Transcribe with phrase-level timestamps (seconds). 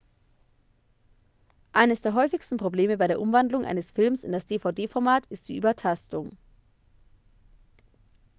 [1.73, 6.35] eines der häufigsten probleme bei der umwandlung eines films in das dvd-format ist die übertastung